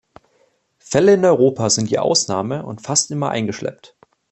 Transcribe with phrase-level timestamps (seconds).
[0.79, 3.95] Fälle in Europa sind die Ausnahme und fast immer eingeschleppt.